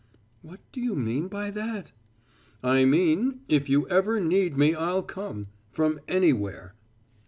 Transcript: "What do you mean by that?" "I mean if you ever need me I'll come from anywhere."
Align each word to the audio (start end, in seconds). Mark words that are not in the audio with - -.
"What 0.41 0.61
do 0.71 0.81
you 0.81 0.95
mean 0.95 1.27
by 1.27 1.51
that?" 1.51 1.91
"I 2.63 2.85
mean 2.85 3.41
if 3.47 3.69
you 3.69 3.87
ever 3.89 4.19
need 4.19 4.57
me 4.57 4.73
I'll 4.73 5.03
come 5.03 5.49
from 5.69 5.99
anywhere." 6.07 6.73